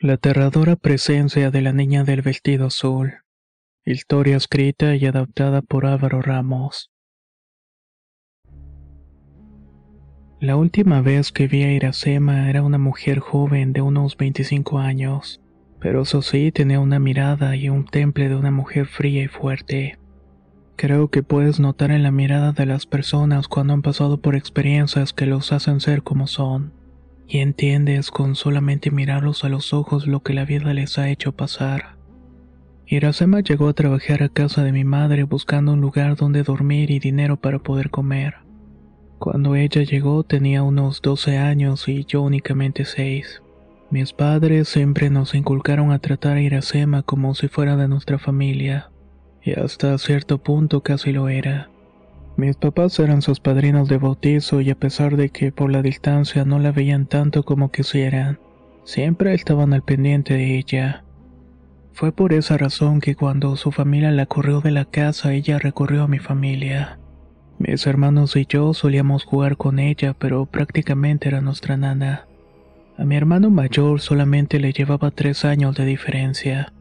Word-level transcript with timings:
La 0.00 0.12
aterradora 0.12 0.76
presencia 0.76 1.50
de 1.50 1.60
la 1.60 1.72
niña 1.72 2.04
del 2.04 2.22
vestido 2.22 2.68
azul. 2.68 3.14
Historia 3.84 4.36
escrita 4.36 4.94
y 4.94 5.04
adaptada 5.06 5.60
por 5.60 5.86
Álvaro 5.86 6.22
Ramos. 6.22 6.92
La 10.38 10.54
última 10.54 11.00
vez 11.00 11.32
que 11.32 11.48
vi 11.48 11.64
a 11.64 11.72
Iracema 11.72 12.48
era 12.48 12.62
una 12.62 12.78
mujer 12.78 13.18
joven 13.18 13.72
de 13.72 13.80
unos 13.80 14.16
25 14.16 14.78
años, 14.78 15.40
pero 15.80 16.02
eso 16.02 16.22
sí 16.22 16.52
tenía 16.52 16.78
una 16.78 17.00
mirada 17.00 17.56
y 17.56 17.68
un 17.68 17.84
temple 17.84 18.28
de 18.28 18.36
una 18.36 18.52
mujer 18.52 18.86
fría 18.86 19.24
y 19.24 19.26
fuerte. 19.26 19.98
Creo 20.76 21.08
que 21.08 21.24
puedes 21.24 21.58
notar 21.58 21.90
en 21.90 22.04
la 22.04 22.12
mirada 22.12 22.52
de 22.52 22.66
las 22.66 22.86
personas 22.86 23.48
cuando 23.48 23.72
han 23.72 23.82
pasado 23.82 24.20
por 24.20 24.36
experiencias 24.36 25.12
que 25.12 25.26
los 25.26 25.50
hacen 25.50 25.80
ser 25.80 26.04
como 26.04 26.28
son, 26.28 26.77
y 27.28 27.38
entiendes 27.38 28.10
con 28.10 28.34
solamente 28.34 28.90
mirarlos 28.90 29.44
a 29.44 29.50
los 29.50 29.74
ojos 29.74 30.06
lo 30.06 30.20
que 30.20 30.32
la 30.32 30.46
vida 30.46 30.72
les 30.72 30.98
ha 30.98 31.10
hecho 31.10 31.32
pasar. 31.32 31.96
Iracema 32.86 33.40
llegó 33.40 33.68
a 33.68 33.74
trabajar 33.74 34.22
a 34.22 34.30
casa 34.30 34.64
de 34.64 34.72
mi 34.72 34.82
madre 34.82 35.24
buscando 35.24 35.74
un 35.74 35.82
lugar 35.82 36.16
donde 36.16 36.42
dormir 36.42 36.90
y 36.90 36.98
dinero 36.98 37.36
para 37.36 37.58
poder 37.58 37.90
comer. 37.90 38.36
Cuando 39.18 39.56
ella 39.56 39.82
llegó 39.82 40.22
tenía 40.24 40.62
unos 40.62 41.02
12 41.02 41.36
años 41.36 41.86
y 41.86 42.04
yo 42.04 42.22
únicamente 42.22 42.86
6. 42.86 43.42
Mis 43.90 44.14
padres 44.14 44.68
siempre 44.68 45.10
nos 45.10 45.34
inculcaron 45.34 45.92
a 45.92 45.98
tratar 45.98 46.38
a 46.38 46.40
Iracema 46.40 47.02
como 47.02 47.34
si 47.34 47.48
fuera 47.48 47.76
de 47.76 47.88
nuestra 47.88 48.18
familia, 48.18 48.90
y 49.42 49.52
hasta 49.52 49.96
cierto 49.98 50.38
punto 50.38 50.82
casi 50.82 51.12
lo 51.12 51.28
era. 51.28 51.70
Mis 52.38 52.54
papás 52.54 52.96
eran 53.00 53.20
sus 53.20 53.40
padrinos 53.40 53.88
de 53.88 53.98
bautizo 53.98 54.60
y 54.60 54.70
a 54.70 54.76
pesar 54.76 55.16
de 55.16 55.30
que 55.30 55.50
por 55.50 55.72
la 55.72 55.82
distancia 55.82 56.44
no 56.44 56.60
la 56.60 56.70
veían 56.70 57.06
tanto 57.06 57.42
como 57.42 57.72
quisieran, 57.72 58.38
siempre 58.84 59.34
estaban 59.34 59.72
al 59.72 59.82
pendiente 59.82 60.34
de 60.34 60.56
ella. 60.56 61.02
Fue 61.92 62.12
por 62.12 62.32
esa 62.32 62.56
razón 62.56 63.00
que 63.00 63.16
cuando 63.16 63.56
su 63.56 63.72
familia 63.72 64.12
la 64.12 64.26
corrió 64.26 64.60
de 64.60 64.70
la 64.70 64.84
casa, 64.84 65.32
ella 65.32 65.58
recorrió 65.58 66.04
a 66.04 66.06
mi 66.06 66.20
familia. 66.20 67.00
Mis 67.58 67.84
hermanos 67.88 68.36
y 68.36 68.46
yo 68.48 68.72
solíamos 68.72 69.24
jugar 69.24 69.56
con 69.56 69.80
ella, 69.80 70.14
pero 70.16 70.46
prácticamente 70.46 71.26
era 71.26 71.40
nuestra 71.40 71.76
nana. 71.76 72.28
A 72.96 73.04
mi 73.04 73.16
hermano 73.16 73.50
mayor 73.50 74.00
solamente 74.00 74.60
le 74.60 74.72
llevaba 74.72 75.10
tres 75.10 75.44
años 75.44 75.74
de 75.74 75.86
diferencia. 75.86 76.72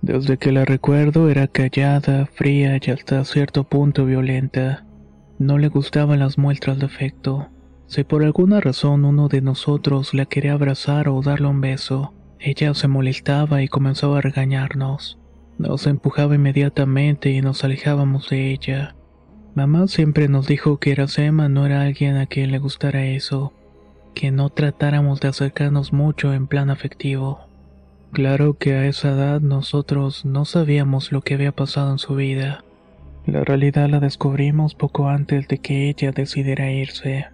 Desde 0.00 0.38
que 0.38 0.50
la 0.50 0.64
recuerdo 0.64 1.28
era 1.28 1.46
callada, 1.46 2.24
fría 2.24 2.78
y 2.80 2.90
hasta 2.90 3.22
cierto 3.26 3.64
punto 3.64 4.06
violenta. 4.06 4.83
No 5.38 5.58
le 5.58 5.68
gustaban 5.68 6.20
las 6.20 6.38
muestras 6.38 6.78
de 6.78 6.86
afecto. 6.86 7.48
Si 7.86 8.04
por 8.04 8.22
alguna 8.22 8.60
razón 8.60 9.04
uno 9.04 9.28
de 9.28 9.40
nosotros 9.40 10.14
la 10.14 10.26
quería 10.26 10.52
abrazar 10.52 11.08
o 11.08 11.20
darle 11.22 11.48
un 11.48 11.60
beso, 11.60 12.14
ella 12.38 12.72
se 12.74 12.88
molestaba 12.88 13.62
y 13.62 13.68
comenzaba 13.68 14.18
a 14.18 14.20
regañarnos. 14.20 15.18
Nos 15.58 15.86
empujaba 15.86 16.34
inmediatamente 16.34 17.30
y 17.30 17.40
nos 17.40 17.64
alejábamos 17.64 18.30
de 18.30 18.52
ella. 18.52 18.96
Mamá 19.54 19.86
siempre 19.86 20.28
nos 20.28 20.46
dijo 20.46 20.78
que 20.78 20.90
Iracema 20.90 21.48
no 21.48 21.64
era 21.66 21.82
alguien 21.82 22.16
a 22.16 22.26
quien 22.26 22.50
le 22.50 22.58
gustara 22.58 23.06
eso, 23.06 23.52
que 24.14 24.30
no 24.30 24.50
tratáramos 24.50 25.20
de 25.20 25.28
acercarnos 25.28 25.92
mucho 25.92 26.32
en 26.32 26.46
plan 26.46 26.70
afectivo. 26.70 27.40
Claro 28.12 28.54
que 28.54 28.74
a 28.74 28.86
esa 28.86 29.10
edad 29.10 29.40
nosotros 29.40 30.24
no 30.24 30.44
sabíamos 30.44 31.12
lo 31.12 31.22
que 31.22 31.34
había 31.34 31.52
pasado 31.52 31.92
en 31.92 31.98
su 31.98 32.14
vida. 32.14 32.64
La 33.26 33.42
realidad 33.42 33.88
la 33.88 34.00
descubrimos 34.00 34.74
poco 34.74 35.08
antes 35.08 35.48
de 35.48 35.58
que 35.58 35.88
ella 35.88 36.12
decidiera 36.12 36.70
irse. 36.70 37.26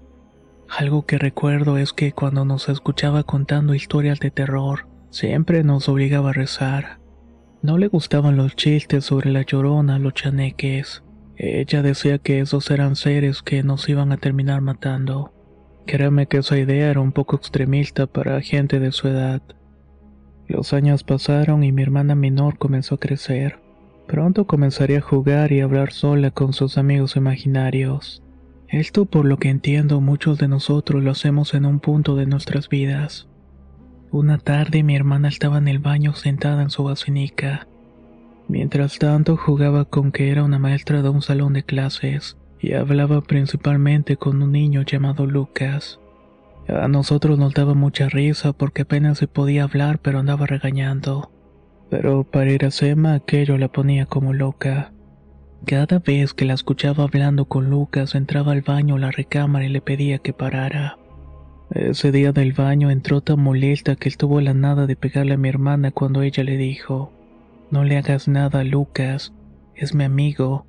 Algo 0.69 1.05
que 1.05 1.19
recuerdo 1.19 1.79
es 1.79 1.93
que 1.93 2.13
cuando 2.13 2.45
nos 2.45 2.69
escuchaba 2.69 3.25
contando 3.25 3.75
historias 3.75 4.21
de 4.21 4.31
terror, 4.31 4.87
siempre 5.11 5.65
nos 5.65 5.89
obligaba 5.89 6.31
a 6.31 6.33
rezar. 6.33 7.01
No 7.63 7.77
le 7.77 7.89
gustaban 7.89 8.37
los 8.37 8.55
chistes 8.55 9.05
sobre 9.05 9.31
la 9.31 9.43
llorona, 9.43 9.99
los 9.99 10.15
chaneques. 10.15 11.03
Ella 11.37 11.83
decía 11.83 12.19
que 12.19 12.41
esos 12.41 12.71
eran 12.71 12.97
seres 12.97 13.43
que 13.43 13.63
nos 13.63 13.89
iban 13.89 14.13
a 14.13 14.17
terminar 14.17 14.61
matando. 14.61 15.33
Créame 15.87 16.27
que 16.27 16.39
esa 16.39 16.57
idea 16.57 16.91
era 16.91 17.01
un 17.01 17.13
poco 17.13 17.35
extremista 17.35 18.07
para 18.07 18.41
gente 18.43 18.79
de 18.79 18.93
su 18.93 19.09
edad. 19.09 19.43
Los 20.47 20.73
años 20.73 21.03
pasaron 21.03 21.65
y 21.65 21.73
mi 21.73 21.83
hermana 21.83 22.15
menor 22.15 22.59
comenzó 22.59 22.95
a 22.95 22.99
crecer. 22.99 23.60
Pronto 24.11 24.45
comenzaría 24.45 24.99
a 24.99 25.03
jugar 25.03 25.53
y 25.53 25.61
hablar 25.61 25.93
sola 25.93 26.33
con 26.33 26.53
sus 26.53 26.79
amigos 26.79 27.15
imaginarios. 27.15 28.25
Esto 28.67 29.05
por 29.05 29.25
lo 29.25 29.37
que 29.37 29.51
entiendo 29.51 30.01
muchos 30.01 30.37
de 30.39 30.49
nosotros 30.49 31.05
lo 31.05 31.13
hacemos 31.13 31.55
en 31.55 31.65
un 31.65 31.79
punto 31.79 32.17
de 32.17 32.27
nuestras 32.27 32.69
vidas. 32.69 33.29
Una 34.11 34.39
tarde 34.39 34.83
mi 34.83 34.97
hermana 34.97 35.29
estaba 35.29 35.59
en 35.59 35.69
el 35.69 35.79
baño 35.79 36.17
sentada 36.17 36.61
en 36.63 36.71
su 36.71 36.83
basinica. 36.83 37.69
Mientras 38.49 38.99
tanto 38.99 39.37
jugaba 39.37 39.85
con 39.85 40.11
que 40.11 40.33
era 40.33 40.43
una 40.43 40.59
maestra 40.59 41.03
de 41.03 41.09
un 41.09 41.23
salón 41.23 41.53
de 41.53 41.63
clases 41.63 42.37
y 42.59 42.73
hablaba 42.73 43.21
principalmente 43.21 44.17
con 44.17 44.43
un 44.43 44.51
niño 44.51 44.83
llamado 44.83 45.25
Lucas. 45.25 46.01
A 46.67 46.89
nosotros 46.89 47.39
nos 47.39 47.55
daba 47.55 47.75
mucha 47.75 48.09
risa 48.09 48.55
porque 48.55 48.83
apenas 48.83 49.19
se 49.19 49.29
podía 49.29 49.63
hablar 49.63 50.01
pero 50.01 50.19
andaba 50.19 50.47
regañando. 50.47 51.31
Pero 51.91 52.23
para 52.25 52.53
Iracema 52.53 53.15
aquello 53.15 53.59
la 53.59 53.69
ponía 53.69 54.07
como 54.07 54.33
loca. 54.33 54.93
Cada 55.67 55.99
vez 55.99 56.33
que 56.33 56.45
la 56.45 56.55
escuchaba 56.55 57.05
hablando 57.05 57.45
con 57.47 57.69
Lucas 57.69 58.15
entraba 58.15 58.53
al 58.53 58.63
baño 58.63 58.97
la 58.97 59.11
recámara 59.11 59.67
y 59.67 59.69
le 59.69 59.83
pedía 59.83 60.19
que 60.19 60.33
parara. 60.33 60.97
Ese 61.71 62.11
día 62.11 62.33
del 62.33 62.53
baño 62.53 62.91
entró 62.91 63.21
tan 63.21 63.41
molesta 63.41 63.97
que 63.97 64.09
estuvo 64.09 64.41
la 64.41 64.55
nada 64.55 64.87
de 64.87 64.97
pegarle 64.97 65.35
a 65.35 65.37
mi 65.37 65.49
hermana 65.49 65.91
cuando 65.91 66.23
ella 66.23 66.43
le 66.45 66.57
dijo, 66.57 67.13
No 67.71 67.85
le 67.85 67.97
hagas 67.97 68.27
nada 68.27 68.61
a 68.61 68.65
Lucas, 68.65 69.33
es 69.75 69.95
mi 69.95 70.05
amigo. 70.05 70.67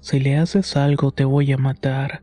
Si 0.00 0.20
le 0.20 0.36
haces 0.36 0.76
algo 0.76 1.12
te 1.12 1.24
voy 1.24 1.50
a 1.52 1.58
matar. 1.58 2.22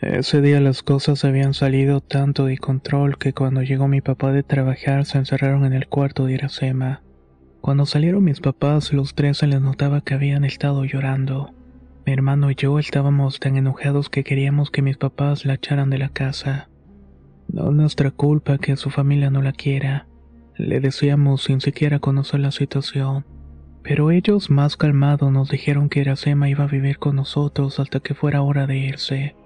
Ese 0.00 0.40
día 0.40 0.60
las 0.60 0.82
cosas 0.82 1.24
habían 1.24 1.54
salido 1.54 2.00
tanto 2.00 2.46
de 2.46 2.58
control 2.58 3.18
que 3.18 3.32
cuando 3.32 3.62
llegó 3.62 3.88
mi 3.88 4.00
papá 4.00 4.32
de 4.32 4.42
trabajar 4.42 5.04
se 5.04 5.18
encerraron 5.18 5.64
en 5.64 5.72
el 5.72 5.88
cuarto 5.88 6.26
de 6.26 6.34
Iracema. 6.34 7.02
Cuando 7.60 7.84
salieron 7.84 8.24
mis 8.24 8.40
papás, 8.40 8.92
los 8.92 9.14
tres 9.14 9.38
se 9.38 9.46
les 9.46 9.60
notaba 9.60 10.00
que 10.00 10.14
habían 10.14 10.44
estado 10.44 10.84
llorando. 10.84 11.52
Mi 12.06 12.12
hermano 12.14 12.50
y 12.50 12.54
yo 12.54 12.78
estábamos 12.78 13.38
tan 13.38 13.56
enojados 13.56 14.08
que 14.08 14.24
queríamos 14.24 14.70
que 14.70 14.80
mis 14.80 14.96
papás 14.96 15.44
la 15.44 15.54
echaran 15.54 15.90
de 15.90 15.98
la 15.98 16.08
casa. 16.08 16.70
No 17.48 17.68
es 17.68 17.76
nuestra 17.76 18.10
culpa 18.10 18.56
que 18.56 18.76
su 18.76 18.88
familia 18.88 19.30
no 19.30 19.42
la 19.42 19.52
quiera. 19.52 20.06
Le 20.56 20.80
decíamos 20.80 21.44
sin 21.44 21.60
siquiera 21.60 21.98
conocer 21.98 22.40
la 22.40 22.50
situación. 22.50 23.26
Pero 23.82 24.10
ellos 24.10 24.50
más 24.50 24.76
calmados 24.76 25.30
nos 25.30 25.50
dijeron 25.50 25.90
que 25.90 26.00
Iracema 26.00 26.48
iba 26.48 26.64
a 26.64 26.68
vivir 26.68 26.98
con 26.98 27.16
nosotros 27.16 27.78
hasta 27.78 28.00
que 28.00 28.14
fuera 28.14 28.40
hora 28.40 28.66
de 28.66 28.78
irse. 28.78 29.36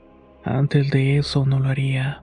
Antes 0.44 0.90
de 0.90 1.18
eso 1.18 1.46
no 1.46 1.58
lo 1.58 1.68
haría. 1.68 2.22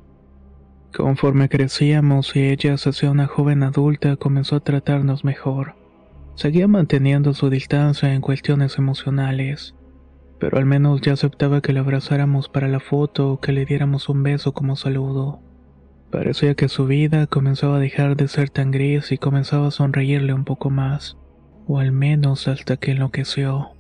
Conforme 0.95 1.49
crecíamos 1.49 2.35
y 2.35 2.47
ella 2.47 2.77
se 2.77 2.89
hacía 2.89 3.11
una 3.11 3.27
joven 3.27 3.63
adulta, 3.63 4.15
comenzó 4.15 4.57
a 4.57 4.59
tratarnos 4.61 5.23
mejor. 5.23 5.80
Seguía 6.41 6.67
manteniendo 6.67 7.35
su 7.35 7.51
distancia 7.51 8.15
en 8.15 8.21
cuestiones 8.21 8.79
emocionales, 8.79 9.75
pero 10.39 10.57
al 10.57 10.65
menos 10.65 10.99
ya 11.01 11.13
aceptaba 11.13 11.61
que 11.61 11.71
la 11.71 11.81
abrazáramos 11.81 12.49
para 12.49 12.67
la 12.67 12.79
foto 12.79 13.33
o 13.33 13.39
que 13.39 13.51
le 13.51 13.63
diéramos 13.63 14.09
un 14.09 14.23
beso 14.23 14.51
como 14.51 14.75
saludo. 14.75 15.39
Parecía 16.09 16.55
que 16.55 16.67
su 16.67 16.87
vida 16.87 17.27
comenzaba 17.27 17.75
a 17.75 17.79
dejar 17.79 18.15
de 18.15 18.27
ser 18.27 18.49
tan 18.49 18.71
gris 18.71 19.11
y 19.11 19.19
comenzaba 19.19 19.67
a 19.67 19.71
sonreírle 19.71 20.33
un 20.33 20.43
poco 20.43 20.71
más, 20.71 21.15
o 21.67 21.77
al 21.77 21.91
menos 21.91 22.47
hasta 22.47 22.75
que 22.75 22.93
enloqueció. 22.93 23.73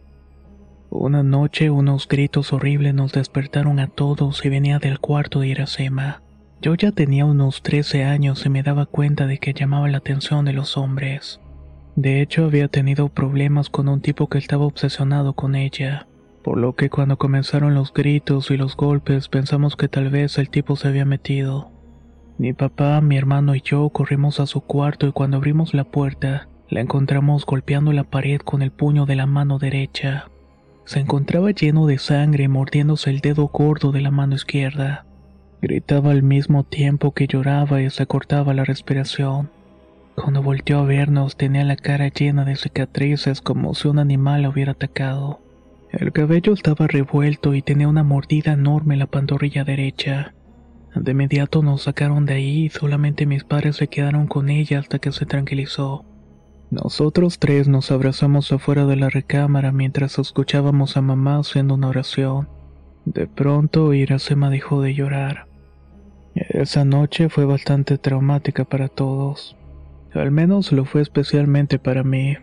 Una 0.91 1.23
noche 1.23 1.71
unos 1.71 2.07
gritos 2.07 2.53
horribles 2.53 2.93
nos 2.93 3.11
despertaron 3.11 3.79
a 3.79 3.87
todos 3.87 4.45
y 4.45 4.49
venía 4.49 4.77
del 4.77 4.99
cuarto 4.99 5.39
de 5.39 5.47
Iracema. 5.47 6.21
Yo 6.61 6.75
ya 6.75 6.91
tenía 6.91 7.25
unos 7.25 7.63
13 7.63 8.03
años 8.03 8.45
y 8.45 8.49
me 8.51 8.61
daba 8.61 8.85
cuenta 8.85 9.25
de 9.25 9.39
que 9.39 9.53
llamaba 9.53 9.87
la 9.87 9.97
atención 9.97 10.45
de 10.45 10.53
los 10.53 10.77
hombres. 10.77 11.40
De 11.95 12.21
hecho, 12.21 12.45
había 12.45 12.67
tenido 12.67 13.09
problemas 13.09 13.69
con 13.69 13.89
un 13.89 14.01
tipo 14.01 14.27
que 14.27 14.37
estaba 14.37 14.65
obsesionado 14.65 15.33
con 15.33 15.55
ella, 15.55 16.07
por 16.43 16.57
lo 16.57 16.75
que 16.75 16.89
cuando 16.89 17.17
comenzaron 17.17 17.75
los 17.75 17.93
gritos 17.93 18.49
y 18.49 18.57
los 18.57 18.75
golpes 18.75 19.27
pensamos 19.27 19.75
que 19.75 19.87
tal 19.87 20.09
vez 20.09 20.37
el 20.37 20.49
tipo 20.49 20.75
se 20.75 20.87
había 20.87 21.05
metido. 21.05 21.71
Mi 22.37 22.53
papá, 22.53 23.01
mi 23.01 23.17
hermano 23.17 23.55
y 23.55 23.61
yo 23.61 23.89
corrimos 23.89 24.39
a 24.39 24.47
su 24.47 24.61
cuarto 24.61 25.05
y 25.07 25.11
cuando 25.11 25.37
abrimos 25.37 25.73
la 25.73 25.83
puerta, 25.83 26.47
la 26.69 26.79
encontramos 26.79 27.45
golpeando 27.45 27.91
la 27.91 28.05
pared 28.05 28.39
con 28.39 28.61
el 28.61 28.71
puño 28.71 29.05
de 29.05 29.15
la 29.15 29.25
mano 29.25 29.59
derecha. 29.59 30.31
Se 30.85 30.99
encontraba 30.99 31.51
lleno 31.51 31.85
de 31.85 31.99
sangre 31.99 32.47
mordiéndose 32.47 33.09
el 33.09 33.19
dedo 33.19 33.47
gordo 33.47 33.91
de 33.91 34.01
la 34.01 34.09
mano 34.09 34.35
izquierda. 34.35 35.05
Gritaba 35.61 36.11
al 36.11 36.23
mismo 36.23 36.63
tiempo 36.63 37.13
que 37.13 37.27
lloraba 37.27 37.81
y 37.81 37.89
se 37.89 38.07
cortaba 38.07 38.53
la 38.53 38.63
respiración. 38.63 39.51
Cuando 40.15 40.43
volteó 40.43 40.79
a 40.79 40.85
vernos 40.85 41.37
tenía 41.37 41.63
la 41.63 41.75
cara 41.75 42.09
llena 42.09 42.45
de 42.45 42.55
cicatrices 42.55 43.41
como 43.41 43.73
si 43.73 43.87
un 43.87 43.99
animal 43.99 44.43
la 44.43 44.49
hubiera 44.49 44.73
atacado. 44.73 45.39
El 45.91 46.11
cabello 46.11 46.53
estaba 46.53 46.87
revuelto 46.87 47.53
y 47.53 47.61
tenía 47.61 47.87
una 47.87 48.03
mordida 48.03 48.53
enorme 48.53 48.95
en 48.95 48.99
la 48.99 49.07
pantorrilla 49.07 49.63
derecha. 49.63 50.33
De 50.95 51.11
inmediato 51.11 51.61
nos 51.63 51.83
sacaron 51.83 52.25
de 52.25 52.35
ahí 52.35 52.65
y 52.65 52.69
solamente 52.69 53.25
mis 53.25 53.43
padres 53.43 53.77
se 53.77 53.87
quedaron 53.87 54.27
con 54.27 54.49
ella 54.49 54.79
hasta 54.79 54.99
que 54.99 55.11
se 55.11 55.25
tranquilizó. 55.25 56.05
Nosotros 56.69 57.39
tres 57.39 57.67
nos 57.67 57.91
abrazamos 57.91 58.51
afuera 58.51 58.85
de 58.85 58.95
la 58.95 59.09
recámara 59.09 59.71
mientras 59.71 60.17
escuchábamos 60.19 60.95
a 60.95 61.01
mamá 61.01 61.39
haciendo 61.39 61.73
una 61.73 61.89
oración. 61.89 62.47
De 63.05 63.27
pronto 63.27 63.93
Iracema 63.93 64.49
dejó 64.49 64.81
de 64.81 64.93
llorar. 64.93 65.47
Esa 66.35 66.85
noche 66.85 67.27
fue 67.27 67.43
bastante 67.43 67.97
traumática 67.97 68.63
para 68.63 68.87
todos. 68.87 69.57
Al 70.13 70.31
menos 70.31 70.71
lo 70.71 70.85
fue 70.85 71.01
especialmente 71.01 71.79
para 71.79 72.03
mí. 72.03 72.37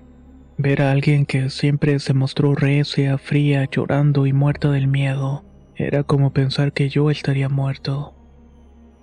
Ver 0.57 0.83
a 0.83 0.91
alguien 0.91 1.27
que 1.27 1.51
siempre 1.51 1.99
se 1.99 2.15
mostró 2.15 2.55
recia, 2.55 3.19
fría, 3.19 3.69
llorando 3.71 4.27
y 4.27 4.33
muerta 4.33 4.71
del 4.71 4.89
miedo, 4.89 5.45
era 5.77 6.03
como 6.03 6.33
pensar 6.33 6.73
que 6.73 6.89
yo 6.89 7.11
estaría 7.11 7.49
muerto. 7.49 8.15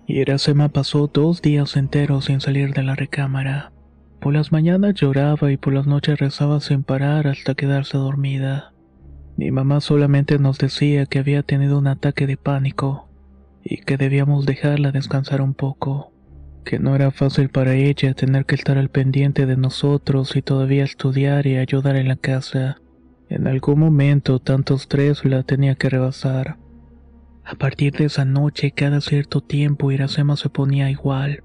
Iracema 0.08 0.70
pasó 0.70 1.08
dos 1.08 1.42
días 1.42 1.78
enteros 1.78 2.26
sin 2.26 2.42
salir 2.42 2.74
de 2.74 2.84
la 2.84 2.96
recámara. 2.96 3.72
Por 4.20 4.34
las 4.34 4.52
mañanas 4.52 4.96
lloraba 4.96 5.52
y 5.52 5.58
por 5.58 5.74
las 5.74 5.88
noches 5.88 6.20
rezaba 6.20 6.60
sin 6.60 6.84
parar 6.84 7.28
hasta 7.28 7.56
quedarse 7.56 7.98
dormida. 7.98 8.74
Mi 9.38 9.52
mamá 9.52 9.82
solamente 9.82 10.40
nos 10.40 10.58
decía 10.58 11.06
que 11.06 11.20
había 11.20 11.44
tenido 11.44 11.78
un 11.78 11.88
ataque 11.88 12.28
de 12.28 12.38
pánico 12.38 13.10
y 13.64 13.78
que 13.78 13.98
debíamos 13.98 14.46
dejarla 14.46 14.92
descansar 14.92 15.42
un 15.42 15.54
poco, 15.54 16.12
que 16.66 16.80
no 16.80 16.96
era 16.96 17.12
fácil 17.12 17.48
para 17.48 17.76
ella 17.76 18.14
tener 18.14 18.46
que 18.46 18.56
estar 18.56 18.78
al 18.78 18.90
pendiente 18.90 19.46
de 19.46 19.56
nosotros 19.56 20.36
y 20.36 20.42
todavía 20.42 20.84
estudiar 20.84 21.48
y 21.48 21.56
ayudar 21.56 21.96
en 21.96 22.10
la 22.10 22.18
casa. 22.18 22.82
En 23.30 23.48
algún 23.48 23.80
momento 23.80 24.40
tanto 24.40 24.76
estrés 24.76 25.24
la 25.24 25.44
tenía 25.44 25.76
que 25.76 25.90
rebasar. 25.90 26.58
A 27.46 27.56
partir 27.56 27.94
de 27.94 28.06
esa 28.06 28.26
noche, 28.26 28.72
cada 28.72 29.00
cierto 29.02 29.42
tiempo 29.42 29.92
Iracema 29.92 30.36
se 30.36 30.50
ponía 30.50 30.90
igual. 30.90 31.44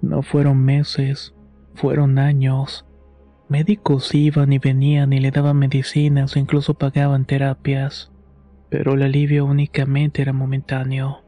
No 0.00 0.22
fueron 0.22 0.64
meses, 0.64 1.34
fueron 1.74 2.18
años. 2.18 2.86
Médicos 3.48 4.14
iban 4.14 4.52
y 4.52 4.58
venían 4.58 5.12
y 5.12 5.18
le 5.18 5.30
daban 5.30 5.58
medicinas 5.58 6.36
incluso 6.36 6.74
pagaban 6.74 7.24
terapias. 7.24 8.12
Pero 8.70 8.94
el 8.94 9.02
alivio 9.02 9.44
únicamente 9.44 10.22
era 10.22 10.32
momentáneo. 10.32 11.21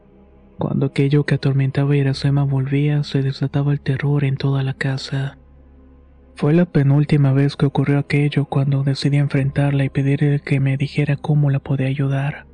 Cuando 0.57 0.87
aquello 0.87 1.25
que 1.25 1.35
atormentaba 1.35 1.93
a 1.93 1.97
Iracema 1.97 2.43
volvía, 2.43 3.03
se 3.03 3.21
desataba 3.21 3.73
el 3.73 3.81
terror 3.81 4.23
en 4.23 4.37
toda 4.37 4.63
la 4.63 4.73
casa. 4.73 5.37
Fue 6.35 6.53
la 6.53 6.65
penúltima 6.65 7.33
vez 7.33 7.55
que 7.55 7.65
ocurrió 7.65 7.99
aquello 7.99 8.45
cuando 8.45 8.83
decidí 8.83 9.17
enfrentarla 9.17 9.85
y 9.85 9.89
pedirle 9.89 10.39
que 10.39 10.59
me 10.59 10.77
dijera 10.77 11.17
cómo 11.17 11.49
la 11.49 11.59
podía 11.59 11.87
ayudar. 11.87 12.45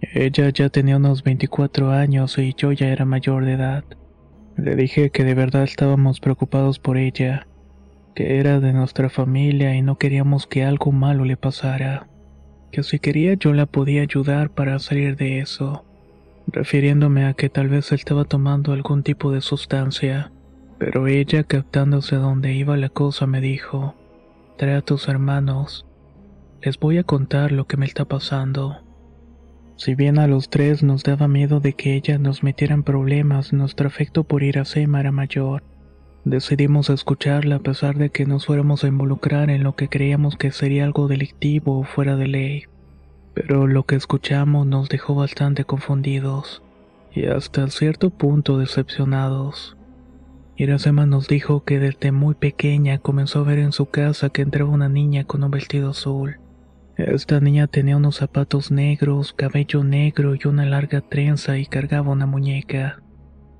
Ella 0.00 0.48
ya 0.50 0.70
tenía 0.70 0.96
unos 0.96 1.22
24 1.22 1.90
años 1.90 2.38
y 2.38 2.54
yo 2.54 2.72
ya 2.72 2.88
era 2.88 3.04
mayor 3.04 3.44
de 3.44 3.52
edad. 3.52 3.84
Le 4.56 4.76
dije 4.76 5.10
que 5.10 5.24
de 5.24 5.34
verdad 5.34 5.64
estábamos 5.64 6.20
preocupados 6.20 6.78
por 6.78 6.96
ella, 6.96 7.46
que 8.14 8.38
era 8.38 8.60
de 8.60 8.72
nuestra 8.72 9.10
familia 9.10 9.74
y 9.74 9.82
no 9.82 9.96
queríamos 9.96 10.46
que 10.46 10.64
algo 10.64 10.92
malo 10.92 11.24
le 11.24 11.36
pasara, 11.36 12.08
que 12.72 12.82
si 12.82 12.98
quería 12.98 13.34
yo 13.34 13.52
la 13.52 13.66
podía 13.66 14.02
ayudar 14.02 14.50
para 14.50 14.78
salir 14.78 15.16
de 15.16 15.40
eso, 15.40 15.84
refiriéndome 16.52 17.26
a 17.26 17.34
que 17.34 17.48
tal 17.48 17.68
vez 17.68 17.92
estaba 17.92 18.24
tomando 18.24 18.72
algún 18.72 19.02
tipo 19.02 19.32
de 19.32 19.40
sustancia, 19.40 20.32
pero 20.78 21.06
ella 21.06 21.44
captándose 21.44 22.16
a 22.16 22.18
dónde 22.18 22.54
iba 22.54 22.76
la 22.76 22.88
cosa 22.88 23.26
me 23.26 23.40
dijo, 23.40 23.94
trae 24.56 24.74
a 24.74 24.82
tus 24.82 25.08
hermanos, 25.08 25.86
les 26.62 26.78
voy 26.78 26.98
a 26.98 27.04
contar 27.04 27.52
lo 27.52 27.66
que 27.66 27.76
me 27.76 27.86
está 27.86 28.04
pasando. 28.04 28.78
Si 29.76 29.94
bien 29.94 30.18
a 30.18 30.26
los 30.26 30.50
tres 30.50 30.82
nos 30.82 31.04
daba 31.04 31.26
miedo 31.26 31.60
de 31.60 31.72
que 31.72 31.94
ella 31.94 32.18
nos 32.18 32.42
metiera 32.42 32.74
en 32.74 32.82
problemas, 32.82 33.54
nuestro 33.54 33.88
afecto 33.88 34.24
por 34.24 34.42
Iracema 34.42 35.00
era 35.00 35.10
mayor. 35.10 35.62
Decidimos 36.24 36.90
escucharla 36.90 37.56
a 37.56 37.60
pesar 37.60 37.96
de 37.96 38.10
que 38.10 38.26
nos 38.26 38.44
fuéramos 38.44 38.84
a 38.84 38.88
involucrar 38.88 39.48
en 39.48 39.62
lo 39.62 39.76
que 39.76 39.88
creíamos 39.88 40.36
que 40.36 40.50
sería 40.50 40.84
algo 40.84 41.08
delictivo 41.08 41.78
o 41.78 41.84
fuera 41.84 42.16
de 42.16 42.28
ley. 42.28 42.64
Pero 43.34 43.66
lo 43.66 43.84
que 43.84 43.96
escuchamos 43.96 44.66
nos 44.66 44.88
dejó 44.88 45.14
bastante 45.14 45.64
confundidos 45.64 46.62
y 47.12 47.26
hasta 47.26 47.68
cierto 47.68 48.10
punto 48.10 48.58
decepcionados. 48.58 49.76
Iracema 50.56 51.06
nos 51.06 51.26
dijo 51.26 51.64
que 51.64 51.78
desde 51.78 52.12
muy 52.12 52.34
pequeña 52.34 52.98
comenzó 52.98 53.40
a 53.40 53.44
ver 53.44 53.58
en 53.58 53.72
su 53.72 53.86
casa 53.86 54.28
que 54.28 54.42
entraba 54.42 54.70
una 54.70 54.88
niña 54.88 55.24
con 55.24 55.42
un 55.42 55.50
vestido 55.50 55.90
azul. 55.90 56.38
Esta 56.96 57.40
niña 57.40 57.66
tenía 57.66 57.96
unos 57.96 58.16
zapatos 58.16 58.70
negros, 58.70 59.32
cabello 59.32 59.84
negro 59.84 60.34
y 60.34 60.46
una 60.46 60.66
larga 60.66 61.00
trenza 61.00 61.56
y 61.56 61.64
cargaba 61.64 62.10
una 62.10 62.26
muñeca. 62.26 63.00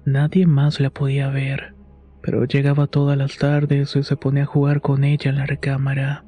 Nadie 0.04 0.46
más 0.46 0.78
la 0.78 0.90
podía 0.90 1.30
ver, 1.30 1.74
pero 2.22 2.44
llegaba 2.44 2.86
todas 2.86 3.16
las 3.16 3.38
tardes 3.38 3.96
y 3.96 4.02
se 4.02 4.16
ponía 4.16 4.42
a 4.42 4.46
jugar 4.46 4.82
con 4.82 5.04
ella 5.04 5.30
en 5.30 5.38
la 5.38 5.46
recámara. 5.46 6.24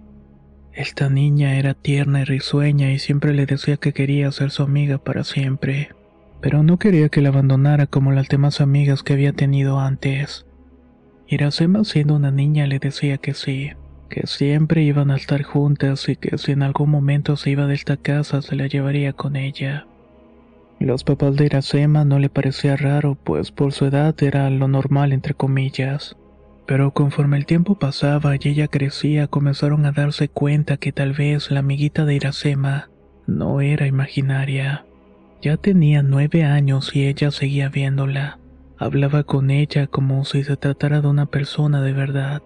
Esta 0.75 1.11
niña 1.11 1.59
era 1.59 1.75
tierna 1.75 2.23
y 2.23 2.25
risueña 2.25 2.93
y 2.93 2.99
siempre 2.99 3.35
le 3.35 3.45
decía 3.45 3.77
que 3.77 3.93
quería 3.93 4.33
ser 4.33 4.51
su 4.51 4.63
amiga 4.63 4.97
para 4.97 5.23
siempre, 5.23 5.91
pero 6.41 6.63
no 6.63 6.79
quería 6.79 7.11
que 7.11 7.21
la 7.21 7.29
abandonara 7.29 7.87
como 7.87 8.13
las 8.13 8.29
demás 8.29 8.63
amigas 8.63 9.03
que 9.03 9.13
había 9.13 9.35
tenido 9.35 9.79
antes. 9.81 10.47
Iracema 11.29 11.85
siendo 11.85 12.15
una 12.15 12.31
niña 12.31 12.67
le 12.67 12.79
decía 12.79 13.19
que 13.19 13.35
sí, 13.35 13.73
que 14.09 14.27
siempre 14.27 14.83
iban 14.83 15.11
a 15.11 15.17
estar 15.17 15.43
juntas 15.43 16.09
y 16.09 16.17
que 16.17 16.39
si 16.39 16.53
en 16.53 16.63
algún 16.63 16.91
momento 16.91 17.37
se 17.37 17.51
iba 17.51 17.67
de 17.67 17.75
esta 17.75 17.99
casa 17.99 18.41
se 18.41 18.57
la 18.57 18.67
llevaría 18.67 19.13
con 19.13 19.37
ella. 19.37 19.87
Los 20.79 21.05
papás 21.05 21.37
de 21.37 21.47
Iracema 21.47 22.05
no 22.05 22.19
le 22.19 22.29
parecía 22.29 22.77
raro, 22.77 23.15
pues 23.15 23.53
por 23.53 23.73
su 23.73 23.85
edad 23.85 24.15
era 24.23 24.49
lo 24.51 24.69
normal 24.69 25.13
entre 25.13 25.35
comillas. 25.35 26.17
Pero 26.67 26.93
conforme 26.93 27.37
el 27.37 27.47
tiempo 27.47 27.79
pasaba 27.79 28.37
y 28.37 28.49
ella 28.49 28.69
crecía, 28.69 29.27
comenzaron 29.27 29.85
a 29.87 29.93
darse 29.93 30.29
cuenta 30.29 30.77
que 30.77 30.93
tal 30.93 31.13
vez 31.13 31.51
la 31.51 31.61
amiguita 31.61 32.05
de 32.05 32.15
Iracema 32.15 32.91
no 33.27 33.61
era 33.61 33.87
imaginaria. 33.87 34.85
Ya 35.41 35.57
tenía 35.57 36.03
nueve 36.03 36.45
años 36.45 36.95
y 36.95 37.07
ella 37.07 37.31
seguía 37.31 37.69
viéndola. 37.69 38.39
Hablaba 38.79 39.25
con 39.25 39.51
ella 39.51 39.87
como 39.87 40.25
si 40.25 40.45
se 40.45 40.57
tratara 40.57 41.01
de 41.01 41.09
una 41.09 41.27
persona 41.27 41.83
de 41.83 41.93
verdad. 41.93 42.43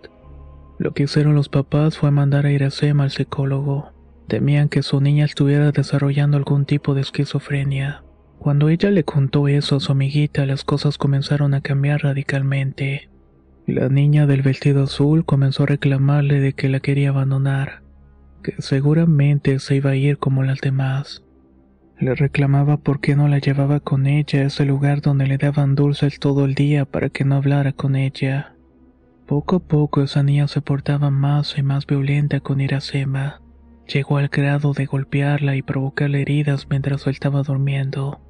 Lo 0.78 0.92
que 0.92 1.04
hicieron 1.04 1.34
los 1.34 1.48
papás 1.48 1.98
fue 1.98 2.10
mandar 2.10 2.46
a 2.46 2.52
Iracema 2.52 3.04
al 3.04 3.10
psicólogo. 3.10 3.92
Temían 4.28 4.68
que 4.68 4.82
su 4.82 5.00
niña 5.00 5.24
estuviera 5.24 5.72
desarrollando 5.72 6.36
algún 6.36 6.64
tipo 6.64 6.94
de 6.94 7.02
esquizofrenia. 7.02 8.02
Cuando 8.38 8.68
ella 8.68 8.90
le 8.90 9.04
contó 9.04 9.48
eso 9.48 9.76
a 9.76 9.80
su 9.80 9.92
amiguita, 9.92 10.44
las 10.46 10.64
cosas 10.64 10.98
comenzaron 10.98 11.54
a 11.54 11.60
cambiar 11.60 12.02
radicalmente. 12.02 13.08
La 13.66 13.88
niña 13.88 14.26
del 14.26 14.42
vestido 14.42 14.84
azul 14.84 15.24
comenzó 15.24 15.64
a 15.64 15.66
reclamarle 15.66 16.38
de 16.38 16.52
que 16.52 16.68
la 16.68 16.78
quería 16.78 17.08
abandonar, 17.08 17.82
que 18.44 18.54
seguramente 18.58 19.58
se 19.58 19.74
iba 19.74 19.90
a 19.90 19.96
ir 19.96 20.18
como 20.18 20.44
las 20.44 20.60
demás. 20.60 21.24
Le 21.98 22.14
reclamaba 22.14 22.76
por 22.76 23.00
qué 23.00 23.16
no 23.16 23.26
la 23.26 23.40
llevaba 23.40 23.80
con 23.80 24.06
ella 24.06 24.38
a 24.38 24.44
ese 24.44 24.64
lugar 24.66 25.00
donde 25.00 25.26
le 25.26 25.36
daban 25.36 25.74
dulces 25.74 26.20
todo 26.20 26.44
el 26.44 26.54
día 26.54 26.84
para 26.84 27.08
que 27.08 27.24
no 27.24 27.34
hablara 27.34 27.72
con 27.72 27.96
ella. 27.96 28.54
Poco 29.26 29.56
a 29.56 29.60
poco 29.60 30.00
esa 30.00 30.22
niña 30.22 30.46
se 30.46 30.60
portaba 30.60 31.10
más 31.10 31.58
y 31.58 31.64
más 31.64 31.86
violenta 31.86 32.38
con 32.38 32.60
Iracema. 32.60 33.40
Llegó 33.92 34.18
al 34.18 34.28
grado 34.28 34.74
de 34.74 34.86
golpearla 34.86 35.56
y 35.56 35.62
provocarle 35.62 36.22
heridas 36.22 36.68
mientras 36.70 37.08
estaba 37.08 37.42
durmiendo. 37.42 38.20